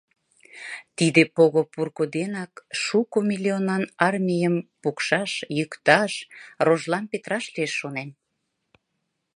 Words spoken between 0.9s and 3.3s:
Тиде пого-пурко денак шуко